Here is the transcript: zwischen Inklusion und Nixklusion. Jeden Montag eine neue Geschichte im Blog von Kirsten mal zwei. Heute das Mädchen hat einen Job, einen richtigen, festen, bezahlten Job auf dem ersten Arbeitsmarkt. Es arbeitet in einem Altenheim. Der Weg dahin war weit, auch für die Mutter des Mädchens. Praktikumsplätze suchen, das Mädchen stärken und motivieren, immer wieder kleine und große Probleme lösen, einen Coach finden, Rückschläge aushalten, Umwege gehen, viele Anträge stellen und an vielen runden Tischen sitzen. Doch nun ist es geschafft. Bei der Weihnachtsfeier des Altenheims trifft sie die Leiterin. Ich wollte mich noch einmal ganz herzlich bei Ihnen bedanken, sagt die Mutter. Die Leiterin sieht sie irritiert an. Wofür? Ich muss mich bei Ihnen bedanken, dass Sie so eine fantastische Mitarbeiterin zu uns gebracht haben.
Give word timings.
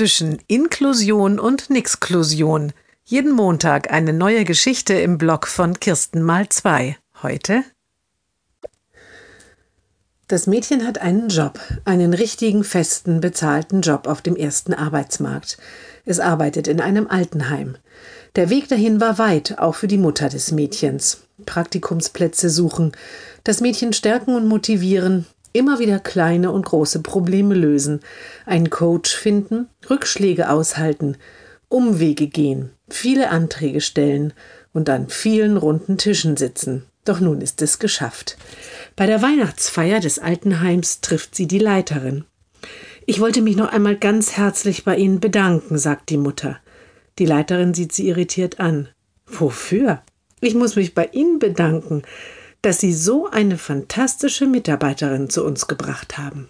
zwischen 0.00 0.38
Inklusion 0.46 1.38
und 1.38 1.68
Nixklusion. 1.68 2.72
Jeden 3.04 3.32
Montag 3.32 3.92
eine 3.92 4.14
neue 4.14 4.44
Geschichte 4.44 4.94
im 4.94 5.18
Blog 5.18 5.46
von 5.46 5.78
Kirsten 5.78 6.22
mal 6.22 6.48
zwei. 6.48 6.96
Heute 7.22 7.64
das 10.28 10.46
Mädchen 10.46 10.86
hat 10.86 11.02
einen 11.02 11.28
Job, 11.28 11.58
einen 11.84 12.14
richtigen, 12.14 12.64
festen, 12.64 13.20
bezahlten 13.20 13.82
Job 13.82 14.06
auf 14.06 14.22
dem 14.22 14.36
ersten 14.36 14.72
Arbeitsmarkt. 14.72 15.58
Es 16.06 16.18
arbeitet 16.18 16.66
in 16.66 16.80
einem 16.80 17.06
Altenheim. 17.08 17.76
Der 18.36 18.48
Weg 18.48 18.68
dahin 18.68 19.02
war 19.02 19.18
weit, 19.18 19.58
auch 19.58 19.74
für 19.74 19.88
die 19.88 19.98
Mutter 19.98 20.30
des 20.30 20.50
Mädchens. 20.50 21.24
Praktikumsplätze 21.44 22.48
suchen, 22.48 22.92
das 23.44 23.60
Mädchen 23.60 23.92
stärken 23.92 24.34
und 24.34 24.46
motivieren, 24.46 25.26
immer 25.52 25.78
wieder 25.78 25.98
kleine 25.98 26.50
und 26.50 26.66
große 26.66 27.02
Probleme 27.02 27.54
lösen, 27.54 28.00
einen 28.46 28.70
Coach 28.70 29.14
finden, 29.14 29.68
Rückschläge 29.88 30.50
aushalten, 30.50 31.16
Umwege 31.68 32.26
gehen, 32.26 32.70
viele 32.88 33.30
Anträge 33.30 33.80
stellen 33.80 34.32
und 34.72 34.88
an 34.90 35.08
vielen 35.08 35.56
runden 35.56 35.98
Tischen 35.98 36.36
sitzen. 36.36 36.84
Doch 37.04 37.20
nun 37.20 37.40
ist 37.40 37.62
es 37.62 37.78
geschafft. 37.78 38.36
Bei 38.96 39.06
der 39.06 39.22
Weihnachtsfeier 39.22 40.00
des 40.00 40.18
Altenheims 40.18 41.00
trifft 41.00 41.34
sie 41.34 41.46
die 41.46 41.58
Leiterin. 41.58 42.24
Ich 43.06 43.20
wollte 43.20 43.40
mich 43.40 43.56
noch 43.56 43.72
einmal 43.72 43.96
ganz 43.96 44.36
herzlich 44.36 44.84
bei 44.84 44.96
Ihnen 44.96 45.20
bedanken, 45.20 45.78
sagt 45.78 46.10
die 46.10 46.18
Mutter. 46.18 46.58
Die 47.18 47.26
Leiterin 47.26 47.74
sieht 47.74 47.92
sie 47.92 48.08
irritiert 48.08 48.60
an. 48.60 48.88
Wofür? 49.26 50.02
Ich 50.40 50.54
muss 50.54 50.76
mich 50.76 50.94
bei 50.94 51.08
Ihnen 51.12 51.38
bedanken, 51.38 52.02
dass 52.62 52.80
Sie 52.80 52.92
so 52.92 53.28
eine 53.28 53.58
fantastische 53.58 54.46
Mitarbeiterin 54.46 55.30
zu 55.30 55.44
uns 55.44 55.66
gebracht 55.66 56.18
haben. 56.18 56.48